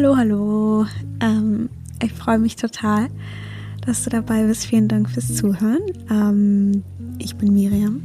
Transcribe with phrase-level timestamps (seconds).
[0.00, 0.86] Hallo, hallo.
[1.20, 1.68] Ähm,
[2.02, 3.08] ich freue mich total,
[3.84, 4.64] dass du dabei bist.
[4.64, 5.82] Vielen Dank fürs Zuhören.
[6.10, 6.82] Ähm,
[7.18, 8.00] ich bin Miriam.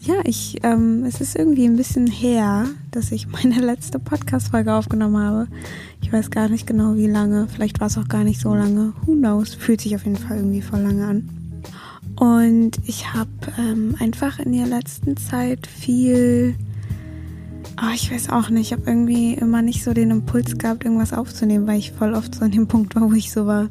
[0.00, 5.18] Ja, ich, ähm, es ist irgendwie ein bisschen her, dass ich meine letzte Podcast-Folge aufgenommen
[5.18, 5.48] habe.
[6.02, 7.48] Ich weiß gar nicht genau, wie lange.
[7.48, 8.92] Vielleicht war es auch gar nicht so lange.
[9.04, 9.56] Who knows?
[9.56, 11.28] Fühlt sich auf jeden Fall irgendwie voll lange an.
[12.14, 13.28] Und ich habe
[13.58, 16.54] ähm, einfach in der letzten Zeit viel
[17.80, 18.72] Oh, ich weiß auch nicht.
[18.72, 22.34] Ich habe irgendwie immer nicht so den Impuls gehabt, irgendwas aufzunehmen, weil ich voll oft
[22.34, 23.68] so an dem Punkt war, wo ich so war,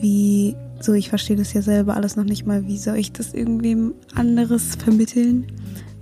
[0.00, 2.66] wie so, ich verstehe das ja selber alles noch nicht mal.
[2.66, 5.46] Wie soll ich das irgendwem anderes vermitteln,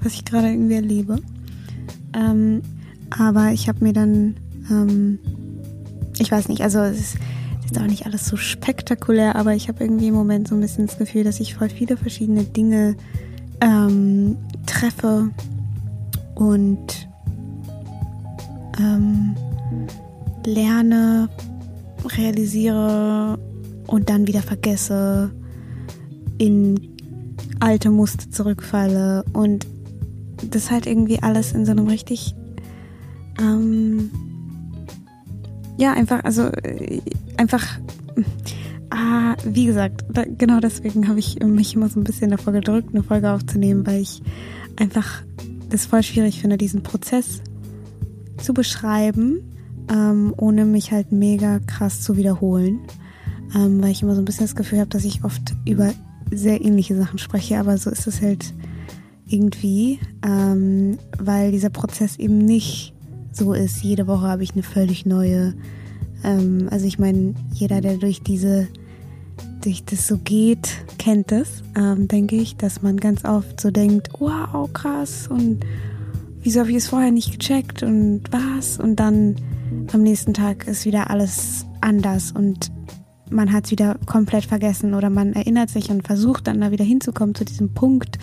[0.01, 1.19] was ich gerade irgendwie erlebe?
[2.15, 2.63] Ähm,
[3.11, 4.37] aber ich habe mir dann,
[4.71, 5.19] ähm,
[6.19, 7.17] ich weiß nicht, also es ist
[7.65, 10.87] jetzt auch nicht alles so spektakulär, aber ich habe irgendwie im Moment so ein bisschen
[10.87, 12.97] das Gefühl, dass ich voll viele verschiedene Dinge
[13.61, 15.31] ähm, treffe
[16.35, 17.09] und
[18.79, 19.35] ähm,
[20.45, 21.29] lerne,
[22.17, 23.39] realisiere
[23.87, 25.31] und dann wieder vergesse,
[26.39, 26.93] in
[27.61, 29.67] alte Muster zurückfalle und
[30.51, 32.35] das halt irgendwie alles in so einem richtig
[33.41, 34.11] ähm,
[35.79, 37.01] ja einfach also äh,
[37.37, 37.65] einfach
[38.91, 42.89] ah, wie gesagt da, genau deswegen habe ich mich immer so ein bisschen davor gedrückt
[42.93, 44.23] eine Folge aufzunehmen weil ich
[44.77, 45.23] einfach
[45.73, 47.41] das voll schwierig finde, diesen Prozess
[48.37, 49.43] zu beschreiben,
[49.91, 52.81] ähm, ohne mich halt mega krass zu wiederholen.
[53.55, 55.93] Ähm, weil ich immer so ein bisschen das Gefühl habe, dass ich oft über
[56.31, 58.55] sehr ähnliche Sachen spreche, aber so ist es halt
[59.27, 62.95] irgendwie, ähm, weil dieser Prozess eben nicht
[63.33, 63.83] so ist.
[63.83, 65.55] Jede Woche habe ich eine völlig neue,
[66.25, 68.69] ähm, also ich meine, jeder, der durch diese
[69.63, 74.09] durch das so geht, kennt es, ähm, denke ich, dass man ganz oft so denkt,
[74.19, 75.65] wow, krass und
[76.43, 78.79] wieso habe ich es vorher nicht gecheckt und was?
[78.79, 79.37] Und dann
[79.93, 82.71] am nächsten Tag ist wieder alles anders und
[83.31, 86.85] man hat es wieder komplett vergessen oder man erinnert sich und versucht dann da wieder
[86.85, 88.19] hinzukommen zu diesem Punkt.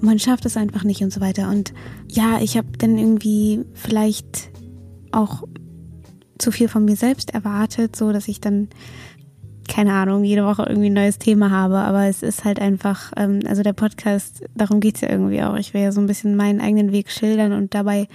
[0.00, 1.50] Man schafft es einfach nicht und so weiter.
[1.50, 1.74] Und
[2.08, 4.50] ja, ich habe dann irgendwie vielleicht
[5.12, 5.42] auch
[6.38, 8.68] zu viel von mir selbst erwartet, so dass ich dann
[9.68, 13.40] keine Ahnung, jede Woche irgendwie ein neues Thema habe, aber es ist halt einfach, ähm,
[13.46, 15.54] also der Podcast, darum geht's ja irgendwie auch.
[15.56, 18.08] Ich will ja so ein bisschen meinen eigenen Weg schildern und dabei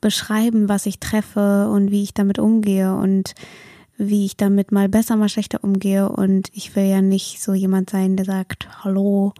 [0.00, 3.34] beschreiben, was ich treffe und wie ich damit umgehe und
[3.96, 6.08] wie ich damit mal besser, mal schlechter umgehe.
[6.08, 9.32] Und ich will ja nicht so jemand sein, der sagt, hallo,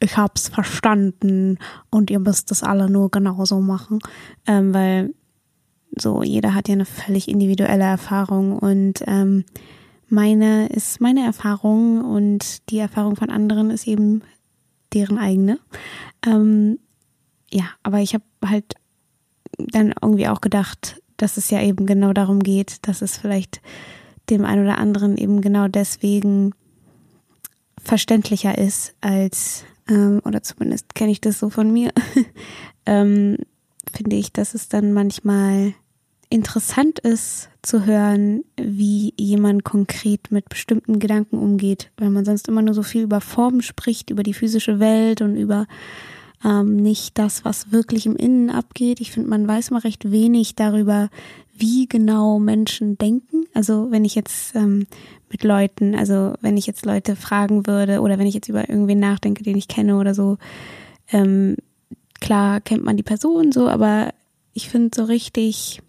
[0.00, 1.58] ich hab's verstanden
[1.90, 3.98] und ihr müsst das alle nur genauso machen,
[4.46, 5.14] ähm, weil
[5.96, 9.44] so jeder hat ja eine völlig individuelle Erfahrung und ähm,
[10.10, 14.22] meine ist meine Erfahrung und die Erfahrung von anderen ist eben
[14.92, 15.58] deren eigene.
[16.26, 16.78] Ähm,
[17.50, 18.74] ja, aber ich habe halt
[19.56, 23.60] dann irgendwie auch gedacht, dass es ja eben genau darum geht, dass es vielleicht
[24.30, 26.54] dem einen oder anderen eben genau deswegen
[27.82, 31.92] verständlicher ist als, ähm, oder zumindest kenne ich das so von mir,
[32.86, 33.36] ähm,
[33.92, 35.74] finde ich, dass es dann manchmal
[36.30, 42.62] interessant ist zu hören, wie jemand konkret mit bestimmten Gedanken umgeht, weil man sonst immer
[42.62, 45.66] nur so viel über Formen spricht, über die physische Welt und über
[46.44, 49.00] ähm, nicht das, was wirklich im Innen abgeht.
[49.00, 51.10] Ich finde, man weiß mal recht wenig darüber,
[51.54, 53.44] wie genau Menschen denken.
[53.52, 54.86] Also wenn ich jetzt ähm,
[55.30, 59.00] mit Leuten, also wenn ich jetzt Leute fragen würde oder wenn ich jetzt über irgendwen
[59.00, 60.38] nachdenke, den ich kenne oder so,
[61.12, 61.56] ähm,
[62.20, 64.14] klar kennt man die Person so, aber
[64.54, 65.82] ich finde so richtig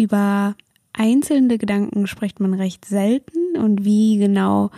[0.00, 0.56] über
[0.92, 4.70] einzelne Gedanken spricht man recht selten und wie genau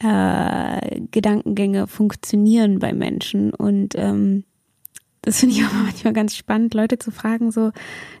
[0.00, 3.54] äh, Gedankengänge funktionieren bei Menschen.
[3.54, 4.44] Und ähm,
[5.22, 7.70] das finde ich auch manchmal ganz spannend, Leute zu fragen, so,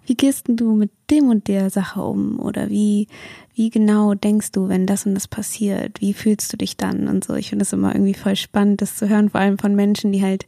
[0.06, 2.38] wie gehst du mit dem und der Sache um?
[2.38, 3.08] Oder wie,
[3.54, 6.00] wie genau denkst du, wenn das und das passiert?
[6.00, 7.08] Wie fühlst du dich dann?
[7.08, 7.34] Und so.
[7.34, 10.22] Ich finde es immer irgendwie voll spannend, das zu hören, vor allem von Menschen, die
[10.22, 10.46] halt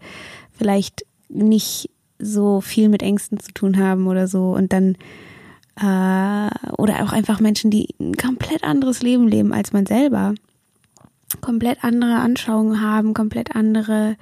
[0.52, 4.96] vielleicht nicht so viel mit Ängsten zu tun haben oder so und dann
[5.76, 10.34] äh, oder auch einfach Menschen, die ein komplett anderes Leben leben als man selber,
[11.40, 14.16] komplett andere Anschauungen haben, komplett andere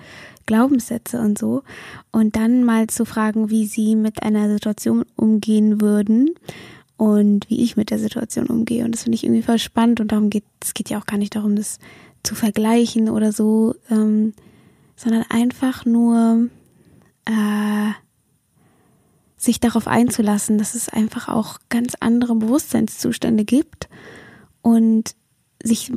[0.46, 1.62] Glaubenssätze und so.
[2.10, 6.30] Und dann mal zu fragen, wie sie mit einer Situation umgehen würden
[6.96, 8.84] und wie ich mit der Situation umgehe.
[8.84, 11.18] Und das finde ich irgendwie voll spannend und darum geht es geht ja auch gar
[11.18, 11.78] nicht darum, das
[12.22, 14.34] zu vergleichen oder so, ähm,
[14.96, 16.48] sondern einfach nur
[17.24, 17.90] äh,
[19.42, 23.88] sich darauf einzulassen, dass es einfach auch ganz andere Bewusstseinszustände gibt
[24.62, 25.16] und
[25.62, 25.92] sich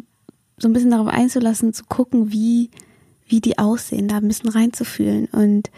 [0.58, 2.72] so ein bisschen darauf einzulassen, zu gucken, wie,
[3.28, 5.28] wie die aussehen, da ein bisschen reinzufühlen.
[5.28, 5.70] Und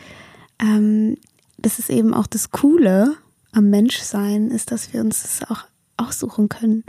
[0.60, 1.18] ähm,
[1.58, 3.18] das ist eben auch das Coole
[3.52, 5.66] am Menschsein ist, dass wir uns das auch
[5.98, 6.86] aussuchen können,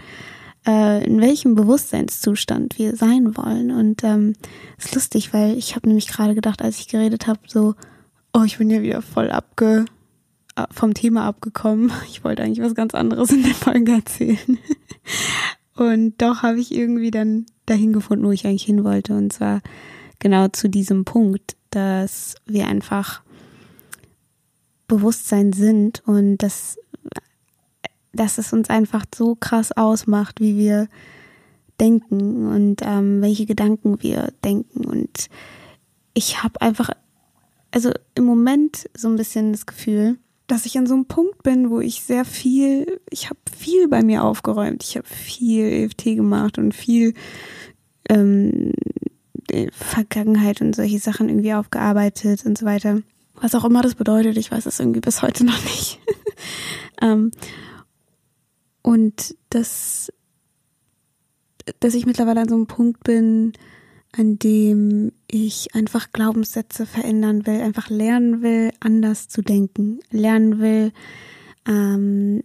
[0.65, 3.73] äh, in welchem Bewusstseinszustand wir sein wollen.
[3.73, 4.35] Und ähm,
[4.77, 7.75] ist lustig, weil ich habe nämlich gerade gedacht, als ich geredet habe, so,
[8.33, 9.87] oh, ich bin ja wieder voll abge
[10.71, 11.93] vom Thema abgekommen.
[12.09, 14.59] Ich wollte eigentlich was ganz anderes in der Folge erzählen.
[15.77, 19.17] Und doch habe ich irgendwie dann dahin gefunden, wo ich eigentlich hin wollte.
[19.17, 19.61] Und zwar
[20.19, 23.23] genau zu diesem Punkt, dass wir einfach
[24.89, 26.79] Bewusstsein sind und dass,
[28.13, 30.89] dass es uns einfach so krass ausmacht, wie wir
[31.79, 34.87] denken und ähm, welche Gedanken wir denken.
[34.87, 35.29] Und
[36.15, 36.91] ich habe einfach,
[37.71, 40.19] also im Moment so ein bisschen das Gefühl,
[40.49, 44.03] dass ich an so einem Punkt bin, wo ich sehr viel, ich habe viel bei
[44.03, 47.15] mir aufgeräumt, ich habe viel EFT gemacht und viel
[48.09, 48.73] ähm,
[49.73, 53.03] Vergangenheit und solche Sachen irgendwie aufgearbeitet und so weiter.
[53.35, 56.01] Was auch immer das bedeutet, ich weiß es irgendwie bis heute noch nicht.
[57.03, 57.31] ähm,
[58.83, 60.11] und dass,
[61.81, 63.53] dass ich mittlerweile an so einem Punkt bin,
[64.17, 70.93] an dem ich einfach Glaubenssätze verändern will, einfach lernen will, anders zu denken, lernen will,
[71.67, 72.43] ähm,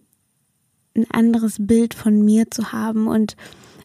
[0.95, 3.07] ein anderes Bild von mir zu haben.
[3.07, 3.35] Und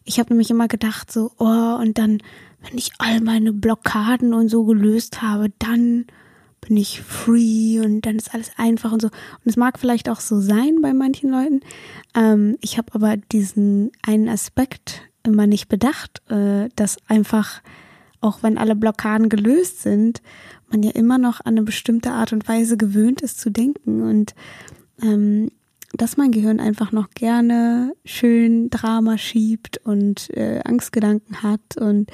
[0.03, 2.21] ich habe nämlich immer gedacht, so, oh, und dann,
[2.61, 6.05] wenn ich all meine Blockaden und so gelöst habe, dann
[6.61, 9.07] bin ich free und dann ist alles einfach und so.
[9.07, 11.61] Und es mag vielleicht auch so sein bei manchen Leuten.
[12.15, 17.61] Ähm, ich habe aber diesen einen Aspekt immer nicht bedacht, äh, dass einfach,
[18.21, 20.21] auch wenn alle Blockaden gelöst sind,
[20.69, 24.35] man ja immer noch an eine bestimmte Art und Weise gewöhnt ist zu denken und
[25.01, 25.49] ähm,
[25.93, 32.11] dass mein Gehirn einfach noch gerne schön Drama schiebt und äh, Angstgedanken hat und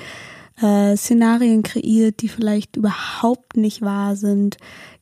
[0.61, 4.57] äh, Szenarien kreiert, die vielleicht überhaupt nicht wahr sind,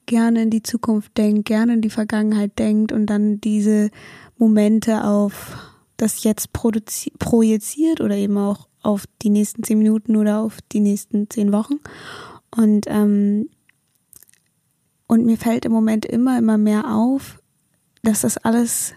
[0.06, 3.92] gerne in die Zukunft denkt, gerne in die Vergangenheit denkt und dann diese
[4.38, 10.60] Momente auf das jetzt projiziert oder eben auch auf die nächsten zehn Minuten oder auf
[10.72, 11.80] die nächsten zehn Wochen.
[12.56, 13.50] Und, ähm,
[15.08, 17.42] und mir fällt im Moment immer, immer mehr auf,
[18.04, 18.94] dass das alles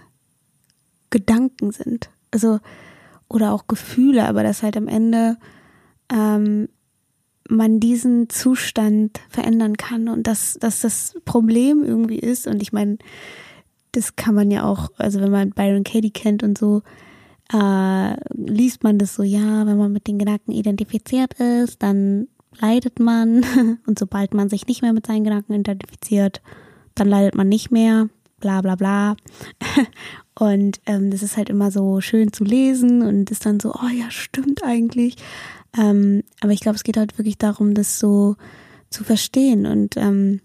[1.11, 2.11] Gedanken sind.
[2.31, 2.59] Also,
[3.29, 5.37] oder auch Gefühle, aber dass halt am Ende
[6.13, 6.69] ähm,
[7.49, 12.47] man diesen Zustand verändern kann und dass, dass das Problem irgendwie ist.
[12.47, 12.99] Und ich meine,
[13.97, 16.83] das kann man ja auch, also wenn man Byron Katie kennt und so,
[17.53, 22.29] äh, liest man das so, ja, wenn man mit den Gedanken identifiziert ist, dann
[22.61, 23.45] leidet man.
[23.87, 26.43] Und sobald man sich nicht mehr mit seinen Gedanken identifiziert,
[26.95, 28.09] dann leidet man nicht mehr.
[28.41, 29.17] Bla bla bla.
[30.39, 33.89] Und ähm, das ist halt immer so schön zu lesen und ist dann so, oh
[33.89, 35.17] ja, stimmt eigentlich.
[35.79, 38.37] Ähm, aber ich glaube, es geht halt wirklich darum, das so
[38.91, 39.65] zu verstehen.
[39.65, 40.41] Und ähm,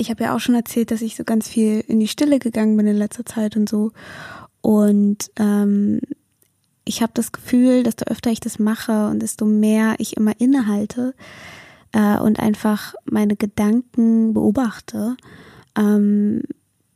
[0.00, 2.76] ich habe ja auch schon erzählt, dass ich so ganz viel in die Stille gegangen
[2.76, 3.92] bin in letzter Zeit und so.
[4.62, 6.00] Und ähm,
[6.84, 11.14] ich habe das Gefühl, desto öfter ich das mache und desto mehr ich immer innehalte
[11.92, 15.16] äh, und einfach meine Gedanken beobachte,
[15.76, 16.42] ähm,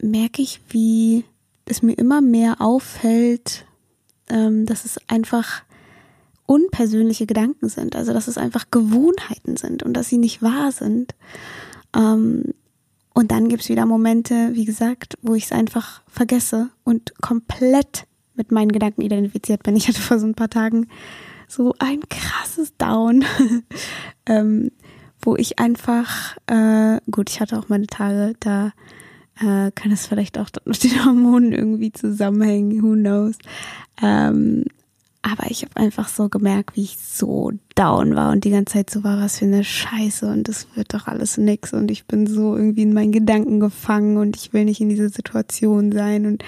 [0.00, 1.24] merke ich, wie
[1.66, 3.66] es mir immer mehr auffällt,
[4.30, 5.62] ähm, dass es einfach
[6.46, 11.14] unpersönliche Gedanken sind, also dass es einfach Gewohnheiten sind und dass sie nicht wahr sind.
[11.94, 12.54] Ähm,
[13.14, 18.50] und dann gibt's wieder Momente, wie gesagt, wo ich es einfach vergesse und komplett mit
[18.50, 19.76] meinen Gedanken identifiziert bin.
[19.76, 20.88] Ich hatte vor so ein paar Tagen
[21.46, 23.24] so ein krasses Down,
[24.26, 24.72] ähm,
[25.20, 28.72] wo ich einfach, äh, gut, ich hatte auch meine Tage, da
[29.40, 33.36] äh, kann es vielleicht auch mit den Hormonen irgendwie zusammenhängen, who knows.
[34.02, 34.64] Ähm,
[35.24, 38.90] aber ich habe einfach so gemerkt, wie ich so down war und die ganze Zeit
[38.90, 42.26] so war, was für eine Scheiße und das wird doch alles nix und ich bin
[42.26, 46.44] so irgendwie in meinen Gedanken gefangen und ich will nicht in dieser Situation sein und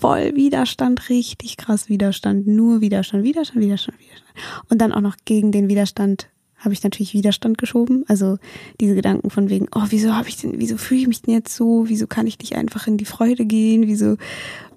[0.00, 4.30] voll Widerstand, richtig krass Widerstand, nur Widerstand, Widerstand, Widerstand, Widerstand.
[4.70, 8.04] Und dann auch noch gegen den Widerstand habe ich natürlich Widerstand geschoben.
[8.08, 8.38] Also
[8.80, 11.54] diese Gedanken von wegen, oh, wieso habe ich denn, wieso fühle ich mich denn jetzt
[11.54, 11.84] so?
[11.88, 13.86] Wieso kann ich nicht einfach in die Freude gehen?
[13.86, 14.16] Wieso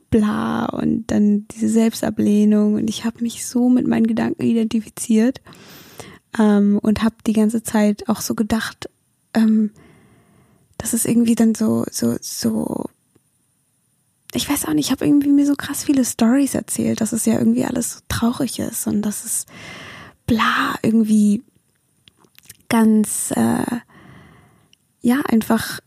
[0.10, 5.42] bla und dann diese Selbstablehnung und ich habe mich so mit meinen Gedanken identifiziert
[6.40, 8.90] ähm, und habe die ganze Zeit auch so gedacht,
[9.34, 9.72] ähm,
[10.78, 12.86] dass es irgendwie dann so so so
[14.34, 17.26] ich weiß auch nicht, ich habe irgendwie mir so krass viele Stories erzählt, dass es
[17.26, 19.46] ja irgendwie alles so traurig ist und dass es
[20.26, 21.44] bla irgendwie
[22.70, 23.78] ganz äh,
[25.02, 25.80] ja einfach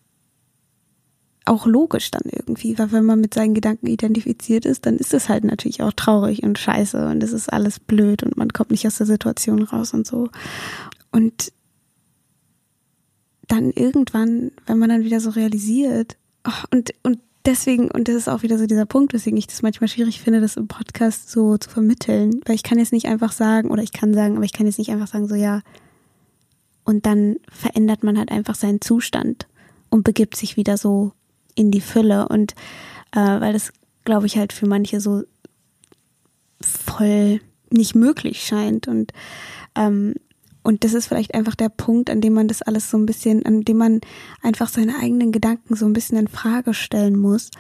[1.51, 5.29] auch logisch dann irgendwie, weil wenn man mit seinen Gedanken identifiziert ist, dann ist es
[5.29, 8.87] halt natürlich auch traurig und scheiße und es ist alles blöd und man kommt nicht
[8.87, 10.31] aus der Situation raus und so.
[11.11, 11.53] Und
[13.49, 16.17] dann irgendwann, wenn man dann wieder so realisiert,
[16.71, 19.89] und, und deswegen, und das ist auch wieder so dieser Punkt, weswegen ich das manchmal
[19.89, 23.71] schwierig finde, das im Podcast so zu vermitteln, weil ich kann jetzt nicht einfach sagen,
[23.71, 25.63] oder ich kann sagen, aber ich kann jetzt nicht einfach sagen, so ja,
[26.85, 29.49] und dann verändert man halt einfach seinen Zustand
[29.91, 31.13] und begibt sich wieder so
[31.55, 32.55] in die Fülle und
[33.13, 33.73] äh, weil das,
[34.05, 35.23] glaube ich, halt für manche so
[36.61, 37.41] voll
[37.71, 39.13] nicht möglich scheint und
[39.75, 40.15] ähm,
[40.63, 43.47] und das ist vielleicht einfach der Punkt, an dem man das alles so ein bisschen,
[43.47, 44.01] an dem man
[44.43, 47.51] einfach seine eigenen Gedanken so ein bisschen in Frage stellen muss.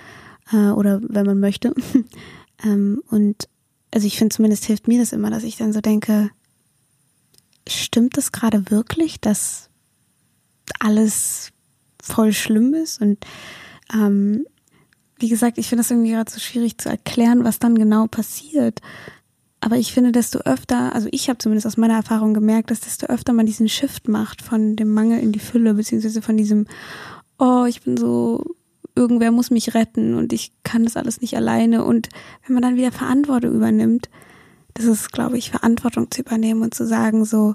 [0.53, 1.75] Äh, oder wenn man möchte.
[2.65, 3.49] ähm, und
[3.91, 6.31] also ich finde zumindest hilft mir das immer, dass ich dann so denke,
[7.69, 9.71] stimmt das gerade wirklich, dass
[10.79, 11.53] alles
[12.03, 13.01] voll schlimm ist?
[13.01, 13.25] Und
[13.93, 14.47] ähm,
[15.19, 18.81] wie gesagt, ich finde das irgendwie gerade so schwierig zu erklären, was dann genau passiert.
[19.61, 23.07] Aber ich finde, desto öfter, also ich habe zumindest aus meiner Erfahrung gemerkt, dass desto
[23.07, 26.67] öfter man diesen Shift macht von dem Mangel in die Fülle, beziehungsweise von diesem,
[27.39, 28.43] oh, ich bin so,
[28.95, 31.85] irgendwer muss mich retten und ich kann das alles nicht alleine.
[31.85, 32.09] Und
[32.47, 34.09] wenn man dann wieder Verantwortung übernimmt,
[34.73, 37.55] das ist, glaube ich, Verantwortung zu übernehmen und zu sagen, so,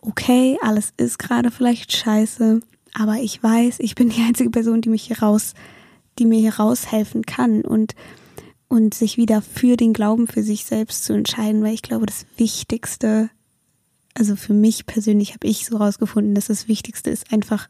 [0.00, 2.60] okay, alles ist gerade vielleicht scheiße,
[2.94, 5.54] aber ich weiß, ich bin die einzige Person, die mich hier raus,
[6.18, 7.62] die mir hier raushelfen kann.
[7.62, 7.94] Und
[8.74, 12.26] und sich wieder für den Glauben für sich selbst zu entscheiden, weil ich glaube, das
[12.36, 13.30] Wichtigste,
[14.14, 17.68] also für mich persönlich habe ich so rausgefunden, dass das Wichtigste ist einfach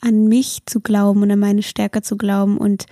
[0.00, 2.86] an mich zu glauben und an meine Stärke zu glauben und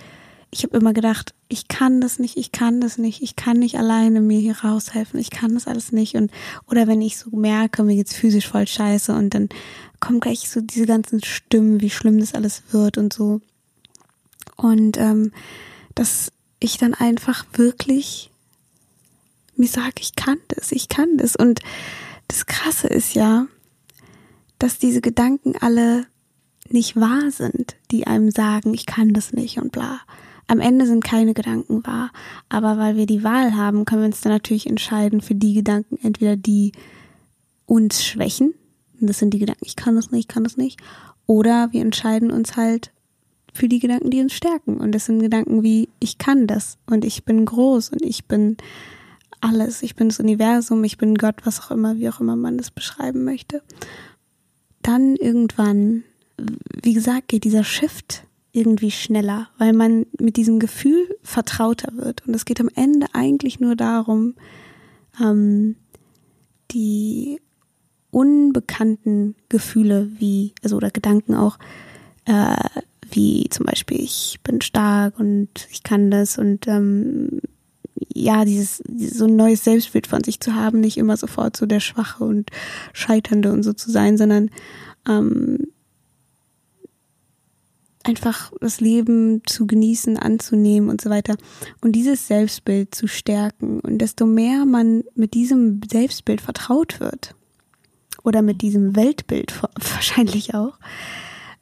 [0.55, 3.77] ich habe immer gedacht, ich kann das nicht, ich kann das nicht, ich kann nicht
[3.77, 6.31] alleine mir hier raushelfen, ich kann das alles nicht und
[6.67, 9.49] oder wenn ich so merke, mir geht's physisch voll scheiße und dann
[9.99, 13.41] kommen gleich so diese ganzen Stimmen, wie schlimm das alles wird und so
[14.55, 15.31] und ähm,
[15.93, 18.31] das ich dann einfach wirklich
[19.55, 21.35] mir sage, ich kann das, ich kann das.
[21.35, 21.61] Und
[22.27, 23.47] das Krasse ist ja,
[24.59, 26.07] dass diese Gedanken alle
[26.67, 30.01] nicht wahr sind, die einem sagen, ich kann das nicht und bla.
[30.47, 32.11] Am Ende sind keine Gedanken wahr,
[32.49, 35.97] aber weil wir die Wahl haben, können wir uns dann natürlich entscheiden für die Gedanken,
[36.03, 36.71] entweder die
[37.65, 38.53] uns schwächen,
[39.01, 40.79] und das sind die Gedanken, ich kann das nicht, ich kann das nicht,
[41.25, 42.91] oder wir entscheiden uns halt
[43.55, 44.77] für die Gedanken, die uns stärken.
[44.77, 48.57] Und das sind Gedanken wie, ich kann das und ich bin groß und ich bin
[49.39, 52.57] alles, ich bin das Universum, ich bin Gott, was auch immer, wie auch immer man
[52.57, 53.63] das beschreiben möchte.
[54.81, 56.03] Dann irgendwann,
[56.81, 58.23] wie gesagt, geht dieser Shift
[58.55, 62.25] irgendwie schneller, weil man mit diesem Gefühl vertrauter wird.
[62.25, 64.35] Und es geht am Ende eigentlich nur darum,
[65.21, 65.75] ähm,
[66.71, 67.41] die
[68.11, 71.57] unbekannten Gefühle wie, also oder Gedanken auch,
[72.25, 72.55] äh,
[73.11, 77.41] wie zum Beispiel, ich bin stark und ich kann das und ähm,
[78.13, 81.81] ja, dieses, so ein neues Selbstbild von sich zu haben, nicht immer sofort so der
[81.81, 82.49] Schwache und
[82.93, 84.49] Scheiternde und so zu sein, sondern
[85.07, 85.59] ähm,
[88.05, 91.35] einfach das Leben zu genießen, anzunehmen und so weiter.
[91.81, 93.79] Und dieses Selbstbild zu stärken.
[93.79, 97.35] Und desto mehr man mit diesem Selbstbild vertraut wird,
[98.25, 99.61] oder mit diesem Weltbild
[99.93, 100.77] wahrscheinlich auch,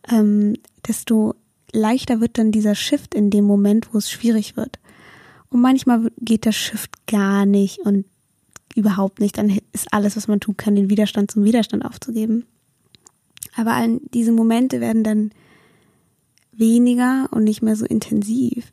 [0.09, 0.55] ähm,
[0.87, 1.35] desto
[1.71, 4.79] leichter wird dann dieser Shift in dem Moment, wo es schwierig wird.
[5.49, 8.05] Und manchmal geht der Shift gar nicht und
[8.75, 9.37] überhaupt nicht.
[9.37, 12.45] Dann ist alles, was man tun kann, den Widerstand zum Widerstand aufzugeben.
[13.55, 15.31] Aber all diese Momente werden dann
[16.57, 18.71] weniger und nicht mehr so intensiv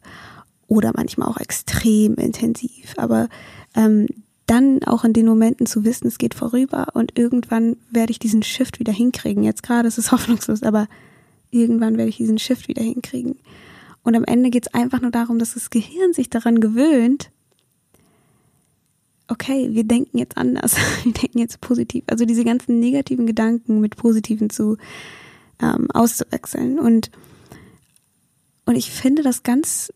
[0.67, 2.95] oder manchmal auch extrem intensiv.
[2.97, 3.29] Aber
[3.75, 4.07] ähm,
[4.47, 8.43] dann auch in den Momenten zu wissen, es geht vorüber und irgendwann werde ich diesen
[8.43, 9.45] Shift wieder hinkriegen.
[9.45, 10.89] Jetzt gerade ist es hoffnungslos, aber
[11.51, 13.37] irgendwann werde ich diesen Shift wieder hinkriegen.
[14.03, 17.31] Und am Ende geht es einfach nur darum, dass das Gehirn sich daran gewöhnt,
[19.29, 22.05] okay, wir denken jetzt anders, wir denken jetzt positiv.
[22.09, 24.77] Also diese ganzen negativen Gedanken mit positiven zu
[25.63, 26.79] ähm, auszuwechseln.
[26.79, 27.11] Und,
[28.71, 29.93] und ich finde, das ganz,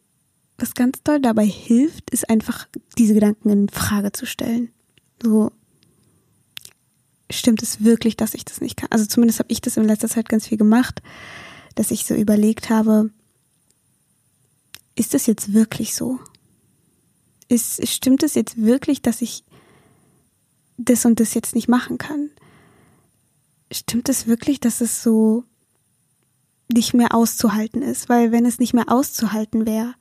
[0.58, 2.66] was ganz doll dabei hilft, ist einfach
[2.98, 4.72] diese Gedanken in Frage zu stellen.
[5.22, 5.52] So,
[7.30, 8.88] stimmt es wirklich, dass ich das nicht kann?
[8.90, 11.02] Also zumindest habe ich das in letzter Zeit ganz viel gemacht,
[11.76, 13.10] dass ich so überlegt habe,
[14.96, 16.18] ist das jetzt wirklich so?
[17.46, 19.44] Ist, stimmt es jetzt wirklich, dass ich
[20.78, 22.28] das und das jetzt nicht machen kann?
[23.70, 25.44] Stimmt es wirklich, dass es so
[26.72, 28.08] nicht mehr auszuhalten ist?
[28.08, 29.94] Weil wenn es nicht mehr auszuhalten wäre,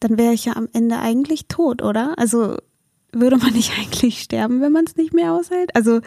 [0.00, 2.14] dann wäre ich ja am Ende eigentlich tot, oder?
[2.18, 2.56] Also
[3.12, 5.74] würde man nicht eigentlich sterben, wenn man es nicht mehr aushält?
[5.74, 6.00] Also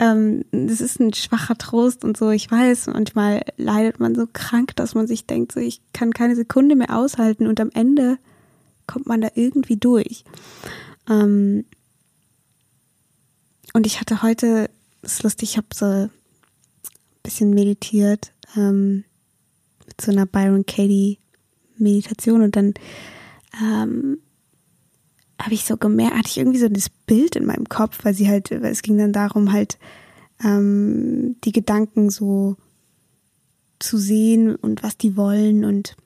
[0.00, 2.30] ähm, das ist ein schwacher Trost und so.
[2.30, 6.36] Ich weiß, manchmal leidet man so krank, dass man sich denkt, so ich kann keine
[6.36, 8.18] Sekunde mehr aushalten und am Ende
[8.86, 10.24] kommt man da irgendwie durch.
[11.08, 11.64] Ähm,
[13.74, 14.70] und ich hatte heute,
[15.02, 16.10] das ist lustig, ich habe so ein
[17.22, 19.04] bisschen meditiert ähm,
[20.00, 21.18] so einer Byron Katie
[21.76, 22.74] Meditation und dann
[23.62, 24.18] ähm,
[25.40, 28.28] habe ich so gemerkt, hatte ich irgendwie so das Bild in meinem Kopf, weil sie
[28.28, 29.78] halt, es ging dann darum, halt
[30.42, 32.56] ähm, die Gedanken so
[33.78, 35.96] zu sehen und was die wollen und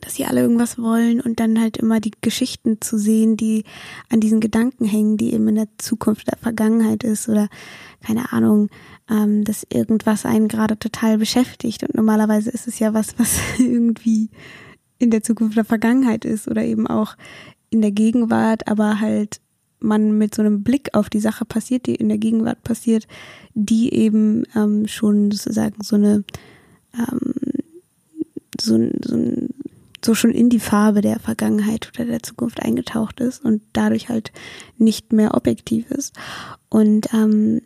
[0.00, 3.64] dass sie alle irgendwas wollen und dann halt immer die Geschichten zu sehen, die
[4.08, 7.48] an diesen Gedanken hängen, die eben in der Zukunft der Vergangenheit ist oder
[8.00, 8.68] keine Ahnung,
[9.10, 11.82] ähm, dass irgendwas einen gerade total beschäftigt.
[11.82, 14.30] Und normalerweise ist es ja was, was irgendwie
[14.98, 17.16] in der Zukunft der Vergangenheit ist oder eben auch
[17.70, 19.40] in der Gegenwart, aber halt
[19.82, 23.06] man mit so einem Blick auf die Sache passiert, die in der Gegenwart passiert,
[23.54, 26.22] die eben ähm, schon sozusagen so eine
[26.94, 27.32] ähm,
[28.60, 29.16] so, so,
[30.04, 34.32] so schon in die Farbe der Vergangenheit oder der Zukunft eingetaucht ist und dadurch halt
[34.78, 36.14] nicht mehr objektiv ist.
[36.68, 37.62] Und, ähm,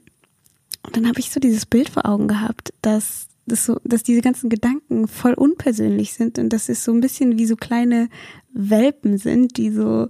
[0.85, 4.23] und dann habe ich so dieses Bild vor Augen gehabt, dass dass so, dass diese
[4.23, 8.09] ganzen Gedanken voll unpersönlich sind und dass es so ein bisschen wie so kleine
[8.53, 10.09] Welpen sind, die so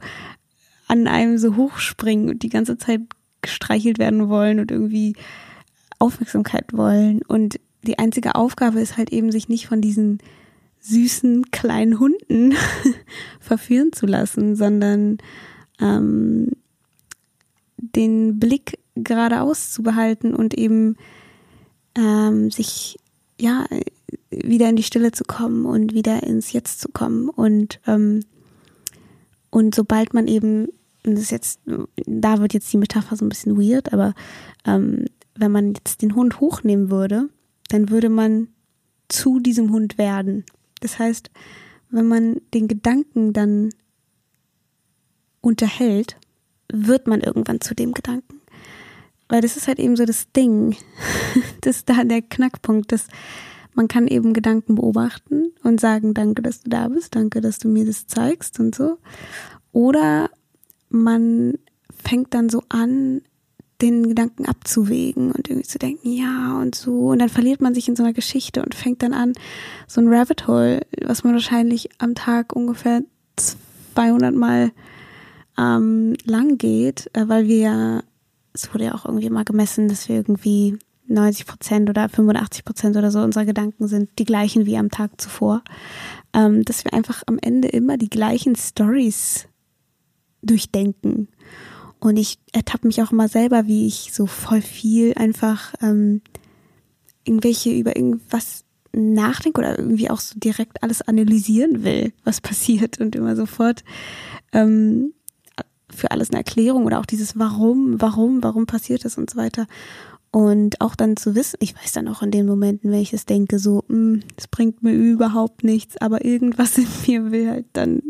[0.87, 3.01] an einem so hochspringen und die ganze Zeit
[3.43, 5.17] gestreichelt werden wollen und irgendwie
[5.99, 7.23] Aufmerksamkeit wollen.
[7.23, 10.19] Und die einzige Aufgabe ist halt eben, sich nicht von diesen
[10.85, 12.55] süßen kleinen Hunden
[13.41, 15.19] verführen zu lassen, sondern
[15.81, 16.51] ähm,
[17.77, 20.97] den Blick geradeaus zu behalten und eben
[21.97, 22.99] ähm, sich
[23.41, 23.67] ja
[24.31, 28.21] wieder in die Stille zu kommen und wieder ins Jetzt zu kommen und ähm,
[29.51, 30.69] und sobald man eben
[31.03, 31.61] das ist jetzt
[32.07, 34.15] da wird jetzt die Metapher so ein bisschen weird, aber
[34.67, 37.29] ähm, wenn man jetzt den Hund hochnehmen würde,
[37.69, 38.49] dann würde man
[39.09, 40.45] zu diesem Hund werden.
[40.85, 41.31] Das heißt,
[41.89, 43.71] wenn man den Gedanken dann
[45.41, 46.19] unterhält,
[46.71, 48.43] wird man irgendwann zu dem Gedanken.
[49.31, 50.77] Weil das ist halt eben so das Ding,
[51.63, 53.09] das ist da der Knackpunkt, dass
[53.73, 57.69] man kann eben Gedanken beobachten und sagen, danke, dass du da bist, danke, dass du
[57.69, 58.99] mir das zeigst und so.
[59.73, 60.29] Oder
[60.91, 61.55] man
[61.97, 63.23] fängt dann so an,
[63.83, 67.09] den Gedanken abzuwägen und irgendwie zu denken, ja und so.
[67.09, 69.33] Und dann verliert man sich in so einer Geschichte und fängt dann an,
[69.87, 73.03] so ein Rabbit Hole, was man wahrscheinlich am Tag ungefähr
[73.95, 74.73] 200 Mal
[75.59, 78.03] ähm, lang geht, äh, weil wir ja,
[78.53, 82.97] es wurde ja auch irgendwie mal gemessen, dass wir irgendwie 90 Prozent oder 85 Prozent
[82.97, 85.63] oder so unserer Gedanken sind die gleichen wie am Tag zuvor.
[86.33, 89.47] Ähm, dass wir einfach am Ende immer die gleichen Stories
[90.43, 91.29] durchdenken.
[92.05, 96.21] Und ich ertappe mich auch immer selber, wie ich so voll viel einfach ähm,
[97.25, 103.17] irgendwelche über irgendwas nachdenke oder irgendwie auch so direkt alles analysieren will, was passiert und
[103.17, 103.85] immer sofort
[104.53, 105.15] ähm,
[105.89, 109.67] für alles eine Erklärung oder auch dieses Warum, warum, warum passiert das und so weiter.
[110.31, 113.25] Und auch dann zu wissen, ich weiß dann auch in den Momenten, wenn ich es
[113.25, 118.03] denke, so, hm, es bringt mir überhaupt nichts, aber irgendwas in mir will halt dann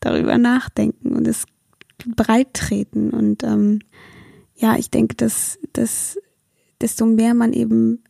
[0.00, 1.44] darüber nachdenken und es
[2.06, 3.10] breit treten.
[3.10, 3.80] Und ähm,
[4.54, 6.18] ja, ich denke, dass, dass
[6.80, 8.04] desto mehr man eben,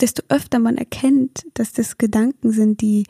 [0.00, 3.04] desto öfter man erkennt, dass das Gedanken sind, die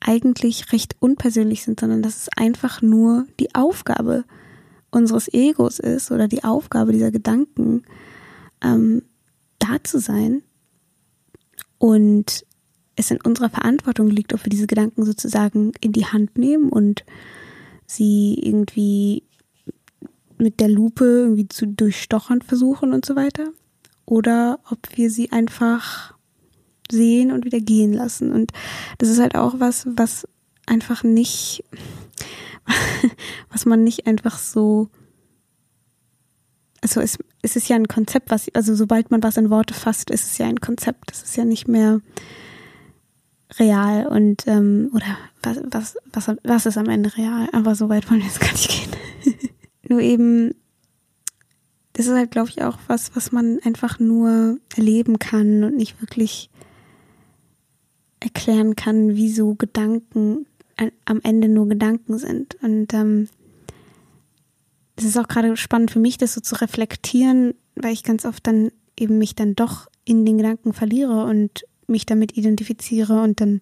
[0.00, 4.24] eigentlich recht unpersönlich sind, sondern dass es einfach nur die Aufgabe
[4.90, 7.82] unseres Egos ist oder die Aufgabe dieser Gedanken,
[8.62, 9.02] ähm,
[9.58, 10.42] da zu sein
[11.78, 12.44] und
[12.96, 17.04] es in unserer Verantwortung liegt, ob wir diese Gedanken sozusagen in die Hand nehmen und
[17.86, 19.22] sie irgendwie
[20.38, 23.52] mit der Lupe irgendwie zu durchstochern versuchen und so weiter.
[24.06, 26.14] Oder ob wir sie einfach
[26.90, 28.32] sehen und wieder gehen lassen.
[28.32, 28.52] Und
[28.98, 30.28] das ist halt auch was, was
[30.66, 31.64] einfach nicht,
[33.50, 34.88] was man nicht einfach so,
[36.80, 40.10] also es, es ist ja ein Konzept, was, also sobald man was in Worte fasst,
[40.10, 41.10] ist es ja ein Konzept.
[41.10, 42.00] Das ist ja nicht mehr
[43.58, 47.48] real und ähm, oder was, was, was, was ist am Ende real?
[47.52, 49.50] Aber so weit wollen wir jetzt gar nicht gehen.
[49.88, 50.54] nur eben,
[51.92, 56.00] das ist halt, glaube ich, auch was, was man einfach nur erleben kann und nicht
[56.00, 56.50] wirklich
[58.20, 60.46] erklären kann, wieso Gedanken
[61.04, 62.56] am Ende nur Gedanken sind.
[62.62, 63.28] Und ähm,
[64.96, 68.46] es ist auch gerade spannend für mich, das so zu reflektieren, weil ich ganz oft
[68.46, 73.60] dann eben mich dann doch in den Gedanken verliere und mich damit identifiziere und dann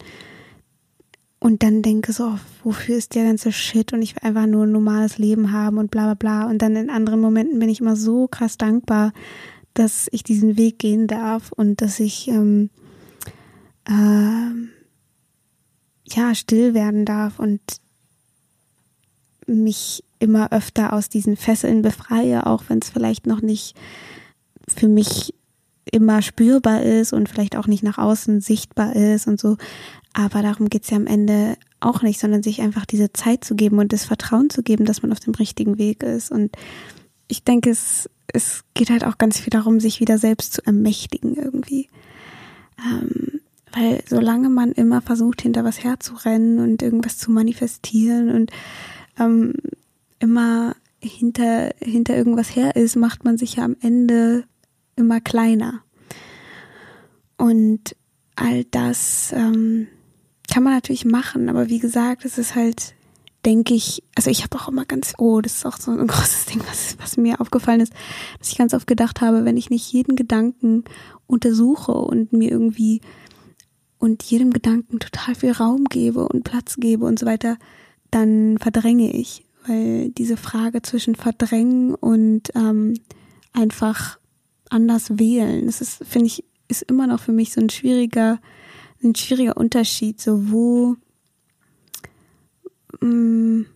[1.43, 4.65] und dann denke so, oh, wofür ist der ganze Shit und ich will einfach nur
[4.65, 6.49] ein normales Leben haben und bla bla bla.
[6.49, 9.13] Und dann in anderen Momenten bin ich immer so krass dankbar,
[9.75, 12.71] dass ich diesen Weg gehen darf und dass ich ähm,
[13.89, 14.53] äh,
[16.15, 17.61] ja still werden darf und
[19.49, 23.75] mich immer öfter aus diesen Fesseln befreie, auch wenn es vielleicht noch nicht
[24.69, 25.35] für mich
[25.93, 29.57] immer spürbar ist und vielleicht auch nicht nach außen sichtbar ist und so.
[30.15, 33.79] Aber darum geht's ja am Ende auch nicht, sondern sich einfach diese Zeit zu geben
[33.79, 36.31] und das Vertrauen zu geben, dass man auf dem richtigen Weg ist.
[36.31, 36.57] Und
[37.29, 41.37] ich denke, es, es geht halt auch ganz viel darum, sich wieder selbst zu ermächtigen
[41.37, 41.89] irgendwie.
[42.79, 43.41] Ähm,
[43.73, 48.51] weil solange man immer versucht, hinter was herzurennen und irgendwas zu manifestieren und
[49.19, 49.55] ähm,
[50.19, 54.45] immer hinter, hinter irgendwas her ist, macht man sich ja am Ende
[54.97, 55.83] immer kleiner.
[57.37, 57.97] Und
[58.37, 59.89] all das ähm,
[60.53, 62.95] kann man natürlich machen, aber wie gesagt, es ist halt,
[63.45, 66.47] denke ich, also ich habe auch immer ganz, oh, das ist auch so ein großes
[66.47, 67.93] Ding, was, was mir aufgefallen ist,
[68.39, 70.85] dass ich ganz oft gedacht habe, wenn ich nicht jeden Gedanken
[71.27, 73.01] untersuche und mir irgendwie
[73.99, 77.57] und jedem Gedanken total viel Raum gebe und Platz gebe und so weiter,
[78.11, 82.95] dann verdränge ich, weil diese Frage zwischen verdrängen und ähm,
[83.53, 84.19] einfach
[84.73, 88.41] anders wählen, das ist, finde ich, ist immer noch für mich so ein schwieriger,
[89.03, 90.97] ein schwieriger Unterschied, so wo,
[93.01, 93.67] mh, mm,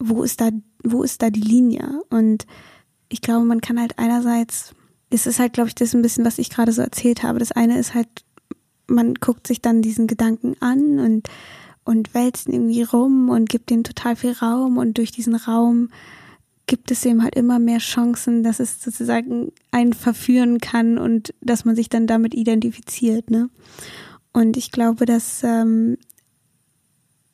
[0.00, 0.50] wo ist da,
[0.84, 2.02] wo ist da die Linie?
[2.10, 2.46] Und
[3.08, 4.74] ich glaube, man kann halt einerseits,
[5.10, 7.38] es ist halt, glaube ich, das ein bisschen, was ich gerade so erzählt habe.
[7.38, 8.08] Das eine ist halt,
[8.86, 11.28] man guckt sich dann diesen Gedanken an und,
[11.84, 15.90] und wälzt ihn irgendwie rum und gibt ihm total viel Raum und durch diesen Raum
[16.68, 21.64] gibt es eben halt immer mehr Chancen, dass es sozusagen einen verführen kann und dass
[21.64, 23.50] man sich dann damit identifiziert, ne?
[24.32, 25.96] Und ich glaube, dass, ähm,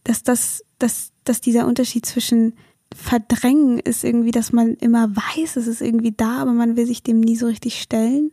[0.05, 2.55] dass das, dass, dass dieser Unterschied zwischen
[2.95, 7.03] Verdrängen ist irgendwie, dass man immer weiß, es ist irgendwie da, aber man will sich
[7.03, 8.31] dem nie so richtig stellen.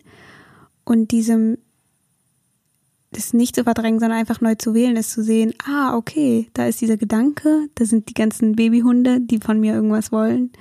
[0.85, 1.57] Und diesem,
[3.11, 6.67] das nicht zu verdrängen, sondern einfach neu zu wählen, ist zu sehen, ah, okay, da
[6.67, 10.51] ist dieser Gedanke, da sind die ganzen Babyhunde, die von mir irgendwas wollen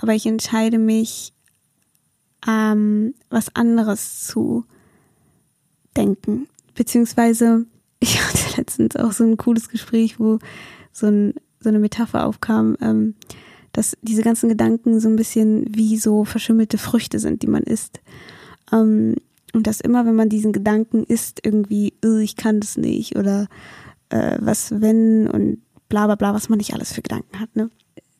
[0.00, 1.32] aber ich entscheide mich,
[2.46, 4.64] ähm, was anderes zu
[5.96, 6.48] denken.
[6.74, 7.66] Beziehungsweise,
[8.00, 10.38] ich hatte letztens auch so ein cooles Gespräch, wo
[10.92, 13.14] so, ein, so eine Metapher aufkam, ähm,
[13.72, 18.00] dass diese ganzen Gedanken so ein bisschen wie so verschimmelte Früchte sind, die man isst.
[18.72, 19.16] Ähm,
[19.52, 23.48] und dass immer, wenn man diesen Gedanken isst, irgendwie, ich kann das nicht oder
[24.10, 27.70] äh, was wenn und bla bla bla, was man nicht alles für Gedanken hat, ne?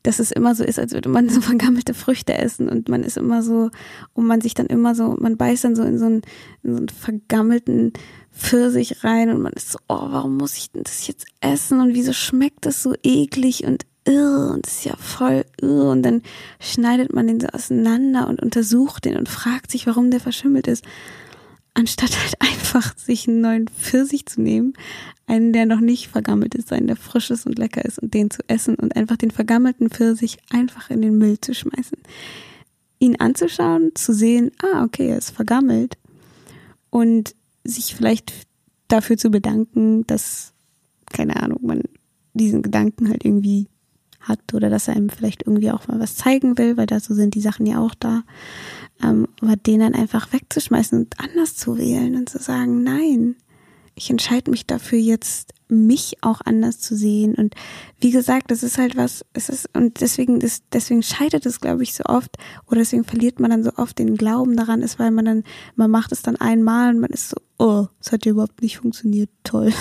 [0.07, 3.17] Dass es immer so ist, als würde man so vergammelte Früchte essen und man ist
[3.17, 3.71] immer so,
[4.15, 6.23] und man sich dann immer so, man beißt dann so in so einen,
[6.63, 7.93] in so einen vergammelten
[8.33, 11.95] Pfirsich rein und man ist so, oh, warum muss ich denn das jetzt essen und
[11.95, 16.23] wieso schmeckt das so eklig und irr und ist ja voll irr und dann
[16.61, 20.85] schneidet man den so auseinander und untersucht den und fragt sich, warum der verschimmelt ist
[21.77, 24.73] anstatt halt einfach sich einen neuen Pfirsich zu nehmen,
[25.27, 28.31] einen, der noch nicht vergammelt ist, einen, der frisch ist und lecker ist und den
[28.31, 31.99] zu essen und einfach den vergammelten Pfirsich einfach in den Müll zu schmeißen.
[32.99, 35.99] Ihn anzuschauen, zu sehen, ah, okay, er ist vergammelt
[36.91, 37.35] und
[37.65, 38.33] sich vielleicht
[38.89, 40.55] dafür zu bedanken, dass,
[41.13, 41.83] keine Ahnung, man
[42.33, 43.69] diesen Gedanken halt irgendwie
[44.29, 47.35] hat oder dass er einem vielleicht irgendwie auch mal was zeigen will, weil dazu sind
[47.35, 48.23] die Sachen ja auch da
[49.03, 53.37] ähm, aber den dann einfach wegzuschmeißen und anders zu wählen und zu sagen, nein,
[53.95, 57.35] ich entscheide mich dafür jetzt, mich auch anders zu sehen.
[57.35, 57.55] Und
[57.99, 61.83] wie gesagt, das ist halt was, es ist, und deswegen ist, deswegen scheitert es, glaube
[61.83, 62.37] ich, so oft,
[62.67, 65.91] oder deswegen verliert man dann so oft den Glauben daran, ist, weil man dann, man
[65.91, 69.31] macht es dann einmal und man ist so, oh, es hat ja überhaupt nicht funktioniert,
[69.45, 69.73] toll.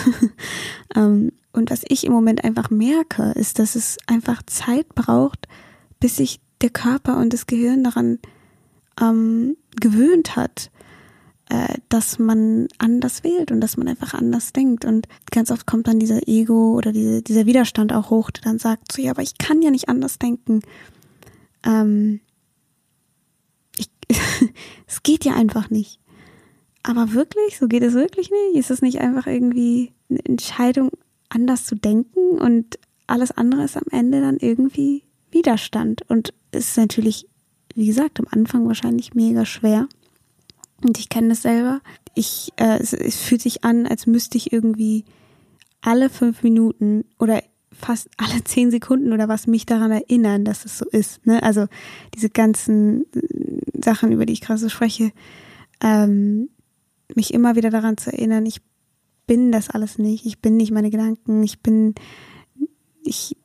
[0.96, 5.48] ähm, und was ich im Moment einfach merke, ist, dass es einfach Zeit braucht,
[6.00, 8.20] bis sich der Körper und das Gehirn daran
[9.02, 10.72] ähm, gewöhnt hat,
[11.50, 14.86] äh, dass man anders wählt und dass man einfach anders denkt.
[14.86, 18.60] Und ganz oft kommt dann dieser Ego oder diese, dieser Widerstand auch hoch, der dann
[18.60, 20.62] sagt, so ja, aber ich kann ja nicht anders denken.
[21.64, 22.20] Ähm,
[24.88, 26.00] es geht ja einfach nicht.
[26.84, 28.60] Aber wirklich, so geht es wirklich nicht?
[28.60, 30.92] Ist es nicht einfach irgendwie eine Entscheidung,
[31.30, 37.28] anders zu denken und alles andere ist am Ende dann irgendwie Widerstand und ist natürlich
[37.76, 39.88] wie gesagt, am Anfang wahrscheinlich mega schwer.
[40.82, 41.82] Und ich kenne das selber.
[42.16, 45.04] Ich, äh, es, es fühlt sich an, als müsste ich irgendwie
[45.82, 50.78] alle fünf Minuten oder fast alle zehn Sekunden oder was mich daran erinnern, dass es
[50.78, 51.26] so ist.
[51.28, 51.44] Ne?
[51.44, 51.68] Also
[52.16, 55.12] diese ganzen äh, Sachen, über die ich gerade so spreche,
[55.84, 56.50] ähm,
[57.14, 58.62] mich immer wieder daran zu erinnern, ich
[59.28, 61.96] bin das alles nicht, ich bin nicht meine Gedanken, ich bin,
[63.04, 63.38] ich,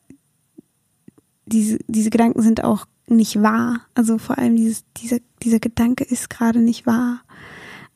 [1.47, 3.81] diese, diese Gedanken sind auch nicht wahr.
[3.95, 7.23] Also vor allem dieses, dieser, dieser Gedanke ist gerade nicht wahr.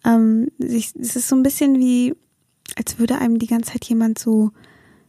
[0.05, 2.15] Ähm, es ist so ein bisschen wie,
[2.77, 4.51] als würde einem die ganze Zeit jemand so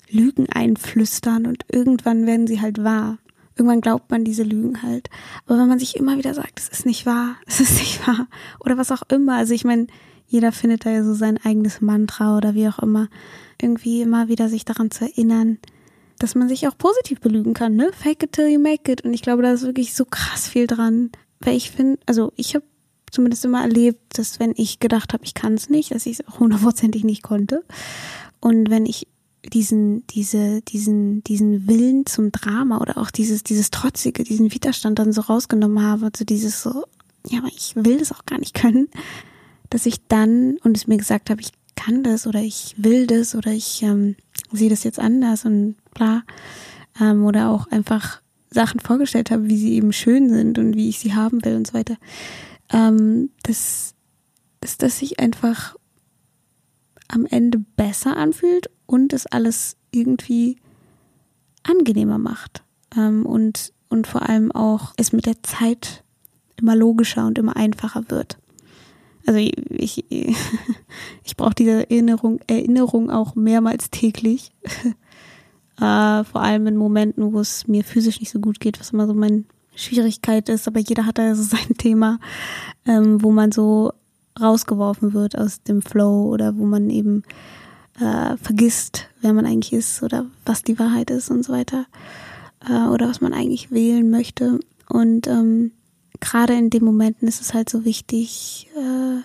[0.10, 3.18] Lügen einflüstern und irgendwann werden sie halt wahr.
[3.56, 5.10] irgendwann glaubt man diese Lügen halt.
[5.46, 8.28] Aber wenn man sich immer wieder sagt, es ist nicht wahr, es ist nicht wahr,
[8.60, 9.88] oder was auch immer, also ich meine,
[10.28, 13.10] jeder findet da ja so sein eigenes Mantra oder wie auch immer,
[13.62, 15.60] irgendwie immer wieder sich daran zu erinnern,
[16.20, 17.92] dass man sich auch positiv belügen kann, ne?
[17.94, 19.02] Fake it till you make it.
[19.02, 21.12] Und ich glaube, da ist wirklich so krass viel dran.
[21.42, 22.66] Weil ich finde, also ich habe
[23.12, 26.28] zumindest immer erlebt, dass wenn ich gedacht habe, ich kann es nicht, dass ich es
[26.28, 27.64] auch hundertprozentig nicht konnte.
[28.40, 29.08] Und wenn ich
[29.54, 35.14] diesen, diese, diesen, diesen Willen zum Drama oder auch dieses, dieses Trotzige, diesen Widerstand dann
[35.14, 36.86] so rausgenommen habe, also dieses so,
[37.28, 38.88] ja, aber ich will das auch gar nicht können,
[39.69, 43.36] dass ich dann und es mir gesagt habe, ich kann das oder ich will das
[43.36, 44.15] oder ich ähm,
[44.51, 46.23] sehe das jetzt anders und bla.
[46.99, 50.99] Ähm, oder auch einfach Sachen vorgestellt habe, wie sie eben schön sind und wie ich
[50.99, 51.97] sie haben will und so weiter.
[52.71, 53.93] Ähm, das
[54.63, 55.75] ist, dass sich einfach
[57.08, 60.58] am Ende besser anfühlt und es alles irgendwie
[61.63, 62.63] angenehmer macht.
[62.95, 66.04] Ähm, und, und vor allem auch es mit der Zeit
[66.56, 68.38] immer logischer und immer einfacher wird.
[69.26, 70.36] Also ich, ich,
[71.24, 74.52] ich brauche diese Erinnerung, Erinnerung auch mehrmals täglich.
[75.78, 79.08] äh, vor allem in Momenten, wo es mir physisch nicht so gut geht, was immer
[79.08, 79.44] so meine
[79.76, 82.20] Schwierigkeit ist, aber jeder hat da so sein Thema,
[82.86, 83.92] ähm, wo man so
[84.40, 87.24] rausgeworfen wird aus dem Flow oder wo man eben
[88.00, 91.86] äh, vergisst, wer man eigentlich ist oder was die Wahrheit ist und so weiter.
[92.68, 94.60] Äh, oder was man eigentlich wählen möchte.
[94.90, 95.72] Und ähm,
[96.26, 99.22] gerade in den Momenten ist es halt so wichtig, äh,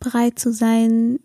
[0.00, 1.20] bereit zu sein,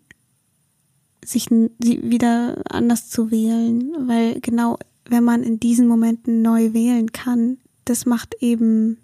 [1.24, 7.58] sich wieder anders zu wählen, weil genau wenn man in diesen Momenten neu wählen kann,
[7.84, 8.98] das macht eben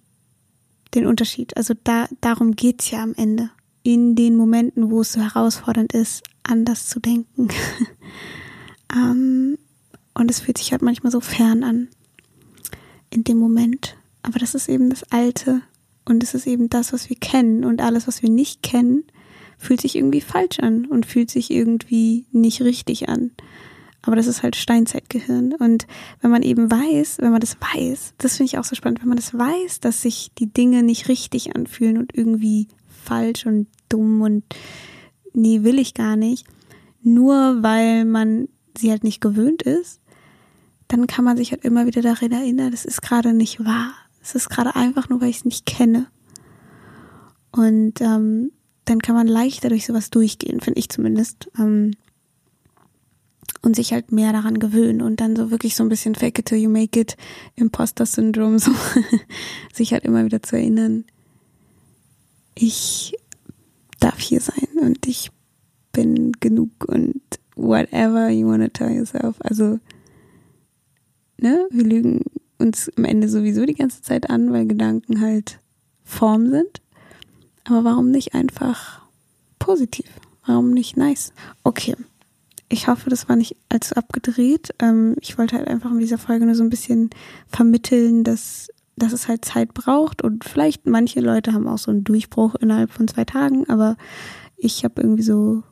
[0.94, 1.56] den Unterschied.
[1.56, 3.50] Also da darum geht's ja am Ende.
[3.82, 7.48] In den Momenten, wo es so herausfordernd ist, anders zu denken.
[8.94, 9.58] ähm,
[10.14, 11.88] und es fühlt sich halt manchmal so fern an
[13.10, 13.96] in dem Moment.
[14.22, 15.62] Aber das ist eben das Alte
[16.04, 17.64] und es ist eben das, was wir kennen.
[17.64, 19.04] Und alles, was wir nicht kennen,
[19.58, 23.30] fühlt sich irgendwie falsch an und fühlt sich irgendwie nicht richtig an.
[24.02, 25.54] Aber das ist halt Steinzeitgehirn.
[25.54, 25.86] Und
[26.20, 29.08] wenn man eben weiß, wenn man das weiß, das finde ich auch so spannend, wenn
[29.08, 34.22] man das weiß, dass sich die Dinge nicht richtig anfühlen und irgendwie falsch und dumm
[34.22, 34.44] und
[35.34, 36.46] nee, will ich gar nicht,
[37.02, 40.00] nur weil man sie halt nicht gewöhnt ist,
[40.88, 43.92] dann kann man sich halt immer wieder darin erinnern, das ist gerade nicht wahr.
[44.22, 46.06] Es ist gerade einfach nur, weil ich es nicht kenne.
[47.52, 48.52] Und ähm,
[48.84, 51.50] dann kann man leichter durch sowas durchgehen, finde ich zumindest.
[51.58, 51.92] Ähm,
[53.62, 56.46] und sich halt mehr daran gewöhnen und dann so wirklich so ein bisschen fake it
[56.46, 57.16] till you make it,
[57.56, 58.72] Imposter-Syndrom, so
[59.72, 61.04] sich halt immer wieder zu erinnern,
[62.54, 63.14] ich
[63.98, 65.30] darf hier sein und ich
[65.92, 67.20] bin genug und
[67.54, 69.36] whatever you wanna tell yourself.
[69.40, 69.78] Also,
[71.38, 72.24] ne, wir lügen
[72.60, 75.60] uns am Ende sowieso die ganze Zeit an, weil Gedanken halt
[76.04, 76.80] Form sind.
[77.64, 79.02] Aber warum nicht einfach
[79.58, 80.06] positiv?
[80.46, 81.32] Warum nicht nice?
[81.62, 81.94] Okay,
[82.68, 84.70] ich hoffe, das war nicht allzu abgedreht.
[84.78, 87.10] Ähm, ich wollte halt einfach in dieser Folge nur so ein bisschen
[87.48, 92.04] vermitteln, dass, dass es halt Zeit braucht und vielleicht manche Leute haben auch so einen
[92.04, 93.96] Durchbruch innerhalb von zwei Tagen, aber
[94.56, 95.62] ich habe irgendwie so,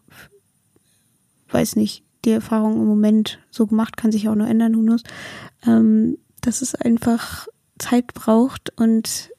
[1.50, 5.02] weiß nicht, die Erfahrung im Moment so gemacht, kann sich auch nur ändern, Hunus,
[5.66, 7.48] ähm, dass es einfach
[7.78, 9.30] Zeit braucht und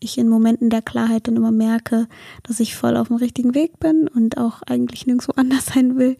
[0.00, 2.06] ich in Momenten der Klarheit dann immer merke,
[2.44, 6.16] dass ich voll auf dem richtigen Weg bin und auch eigentlich nirgendwo anders sein will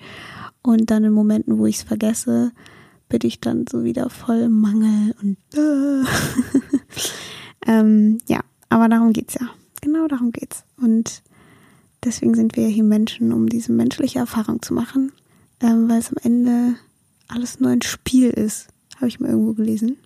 [0.62, 2.53] und dann in Momenten, wo ich es vergesse,
[3.09, 6.05] bin ich dann so wieder voll Mangel und äh.
[7.67, 9.49] ähm, ja, aber darum geht's ja.
[9.81, 10.64] Genau darum geht's.
[10.77, 11.23] Und
[12.05, 15.12] deswegen sind wir hier Menschen, um diese menschliche Erfahrung zu machen,
[15.61, 16.75] ähm, weil es am Ende
[17.29, 19.97] alles nur ein Spiel ist, habe ich mal irgendwo gelesen.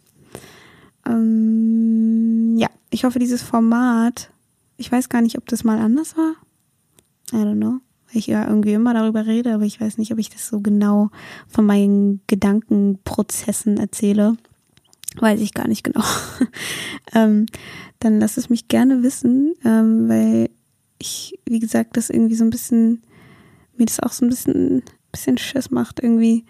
[1.07, 4.31] Ähm, ja, ich hoffe, dieses Format,
[4.77, 6.35] ich weiß gar nicht, ob das mal anders war.
[7.33, 7.81] I don't know
[8.15, 11.11] ich ja irgendwie immer darüber rede, aber ich weiß nicht, ob ich das so genau
[11.49, 14.37] von meinen Gedankenprozessen erzähle.
[15.19, 16.05] Weiß ich gar nicht genau.
[17.15, 17.47] ähm,
[18.01, 20.51] dann lass es mich gerne wissen, ähm, weil
[20.99, 23.03] ich, wie gesagt, das irgendwie so ein bisschen,
[23.77, 26.45] mir das auch so ein bisschen, bisschen Schiss macht, irgendwie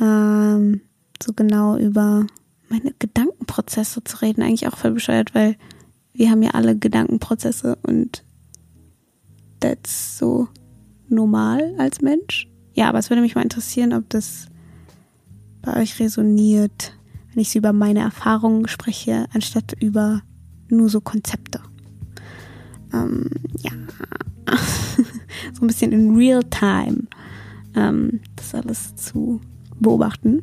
[0.00, 0.80] ähm,
[1.22, 2.26] so genau über
[2.72, 4.42] meine Gedankenprozesse zu reden.
[4.42, 5.56] Eigentlich auch voll bescheuert, weil
[6.14, 8.24] wir haben ja alle Gedankenprozesse und
[9.60, 10.48] that's so
[11.08, 12.48] normal als Mensch.
[12.74, 14.46] Ja, aber es würde mich mal interessieren, ob das
[15.60, 16.94] bei euch resoniert,
[17.32, 20.22] wenn ich so über meine Erfahrungen spreche, anstatt über
[20.68, 21.60] nur so Konzepte.
[22.92, 23.28] Ähm,
[23.60, 23.72] ja,
[25.52, 27.06] so ein bisschen in Real Time
[27.74, 29.40] ähm, das alles zu
[29.78, 30.42] beobachten.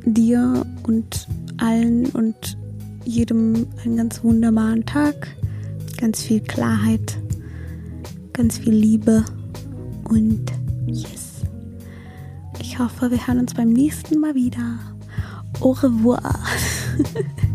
[0.05, 1.27] dir und
[1.59, 2.57] allen und
[3.05, 5.29] jedem einen ganz wunderbaren Tag.
[5.99, 7.19] Ganz viel Klarheit,
[8.33, 9.25] ganz viel Liebe
[10.05, 10.53] und
[10.87, 11.43] yes.
[12.61, 14.79] Ich hoffe, wir hören uns beim nächsten Mal wieder.
[15.61, 16.39] Au revoir.